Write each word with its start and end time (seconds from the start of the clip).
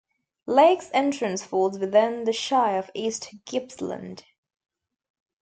Lakes 0.47 0.89
Entrance 0.95 1.43
falls 1.43 1.77
within 1.77 2.23
the 2.23 2.33
Shire 2.33 2.79
of 2.79 2.89
East 2.95 3.31
Gippsland. 3.45 4.25